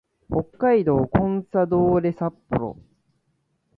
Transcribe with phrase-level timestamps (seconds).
[0.31, 2.75] 北海道コンサドーレ札幌